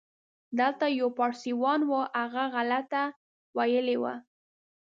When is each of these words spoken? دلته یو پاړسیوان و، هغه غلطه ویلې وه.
دلته 0.59 0.85
یو 0.99 1.07
پاړسیوان 1.17 1.79
و، 1.89 1.91
هغه 2.19 2.43
غلطه 2.53 3.03
ویلې 3.57 3.97
وه. 4.01 4.13